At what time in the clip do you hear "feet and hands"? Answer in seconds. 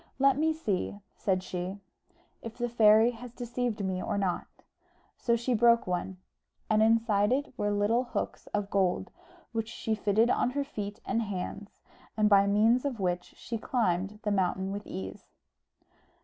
10.63-11.69